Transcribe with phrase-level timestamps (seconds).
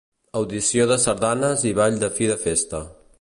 [0.39, 2.85] Audició de sardanes i ball de fi de festa.